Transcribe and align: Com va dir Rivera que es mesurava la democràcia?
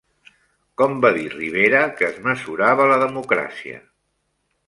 Com 0.81 0.95
va 1.05 1.11
dir 1.17 1.25
Rivera 1.33 1.81
que 1.99 2.09
es 2.13 2.17
mesurava 2.29 2.87
la 2.93 2.99
democràcia? 3.05 3.77